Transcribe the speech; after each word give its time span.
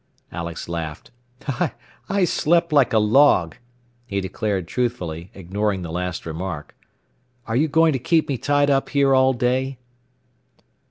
Alex 0.31 0.67
laughed. 0.67 1.11
"I 2.09 2.25
slept 2.25 2.73
like 2.73 2.91
a 2.91 2.97
log," 2.97 3.57
he 4.07 4.19
declared 4.19 4.67
truthfully, 4.67 5.29
ignoring 5.35 5.83
the 5.83 5.91
last 5.91 6.25
remark. 6.25 6.75
"Are 7.45 7.55
you 7.55 7.67
going 7.67 7.93
to 7.93 7.99
keep 7.99 8.27
me 8.27 8.39
tied 8.39 8.71
up 8.71 8.89
here 8.89 9.13
all 9.13 9.33
day?" 9.33 9.77